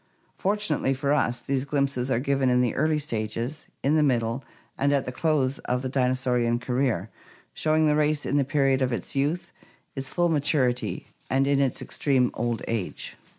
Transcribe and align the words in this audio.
Fortunately 0.35 0.95
for 0.95 1.13
us 1.13 1.41
these 1.41 1.63
glimpses 1.63 2.09
are 2.09 2.17
given 2.17 2.49
in 2.49 2.59
the 2.59 2.73
early 2.73 2.97
stages, 2.97 3.67
in 3.83 3.93
the 3.95 4.01
middle, 4.01 4.43
and 4.75 4.91
at 4.91 5.05
the 5.05 5.11
close 5.11 5.59
of 5.65 5.83
the 5.83 5.89
dinosaurian 5.89 6.57
career, 6.57 7.11
showing 7.53 7.85
the 7.85 7.95
race 7.95 8.25
in 8.25 8.37
the 8.37 8.43
period 8.43 8.81
of 8.81 8.91
its 8.91 9.15
youth, 9.15 9.53
its 9.95 10.09
full 10.09 10.29
maturity, 10.29 11.05
and 11.29 11.45
in 11.45 11.59
its 11.59 11.83
extreme 11.83 12.31
old 12.33 12.63
age. 12.67 13.15